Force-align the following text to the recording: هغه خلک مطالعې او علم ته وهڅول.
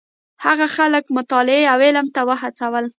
هغه 0.45 0.65
خلک 0.75 1.03
مطالعې 1.17 1.63
او 1.73 1.79
علم 1.85 2.07
ته 2.15 2.21
وهڅول. 2.27 2.85